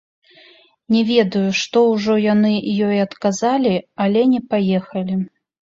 Не 0.95 1.01
ведаю, 1.09 1.43
што 1.61 1.83
ўжо 1.93 2.17
яны 2.33 2.51
ёй 2.89 2.97
адказалі, 3.07 3.79
але 4.09 4.29
не 4.35 4.45
паехалі. 4.53 5.25